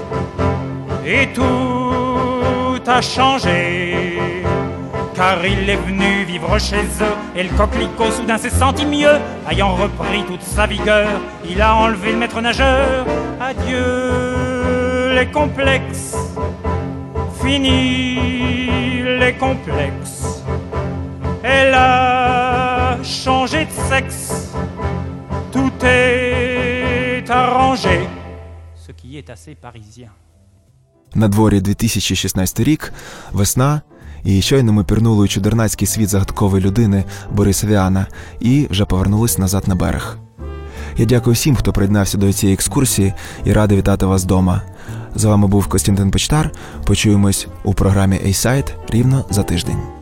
et 1.06 1.28
tout 1.34 2.82
a 2.88 3.02
changé. 3.02 4.20
Car 5.14 5.46
il 5.46 5.70
est 5.70 5.76
venu 5.76 6.24
vivre 6.24 6.58
chez 6.58 6.84
eux 7.02 7.16
et 7.36 7.44
le 7.44 7.50
coquelicot 7.50 8.12
soudain 8.12 8.38
s'est 8.38 8.50
senti 8.50 8.86
mieux. 8.86 9.20
Ayant 9.50 9.76
repris 9.76 10.24
toute 10.26 10.42
sa 10.42 10.66
vigueur, 10.66 11.08
il 11.48 11.62
a 11.62 11.76
enlevé 11.76 12.12
le 12.14 12.18
maître 12.18 12.42
nageur. 12.42 13.06
Adieu 13.40 15.14
les 15.14 15.28
complexes, 15.28 16.16
fini 17.44 19.02
les 19.20 19.34
complexes. 19.34 20.44
Elle 21.44 21.74
a 21.74 22.98
changé 23.04 23.66
de 23.66 23.72
sexe, 23.90 24.54
tout 25.52 25.74
est 25.84 27.30
arrangé, 27.30 28.08
ce 28.76 28.92
qui 28.92 29.18
est 29.18 29.30
assez 29.30 29.56
parisien. 29.56 30.10
На 31.16 31.28
дворі 31.28 31.62
2016 31.62 32.60
рік, 32.60 32.94
весна, 33.32 33.82
і 34.24 34.42
щойно 34.42 34.74
ми 34.74 34.84
пірнули 34.84 35.26
у 35.26 35.28
чудернацький 35.28 35.88
світ 35.88 36.10
загадкової 36.10 36.64
людини 36.64 37.04
Бориса 37.32 37.68
Віана 37.68 38.08
і 38.40 38.68
вже 38.70 38.86
повернулись 38.86 39.38
назад 39.38 39.68
на 39.68 39.76
берег. 39.76 40.18
Я 40.98 41.06
дякую 41.06 41.34
всім, 41.34 41.56
хто 41.56 41.74
приєднався 41.74 42.18
до 42.18 42.34
цієї 42.34 42.54
екскурсії 42.54 43.14
і 43.46 43.54
радий 43.54 43.78
вітати 43.78 44.06
вас 44.06 44.24
вдома. 44.24 44.62
З 45.16 45.24
вами 45.24 45.48
був 45.48 45.68
Костянтин 45.68 46.12
Почтар. 46.12 46.52
Почуємось 46.86 47.48
у 47.64 47.74
програмі 47.74 48.16
A-Side 48.16 48.72
рівно 48.90 49.26
за 49.30 49.44
тиждень. 49.44 50.01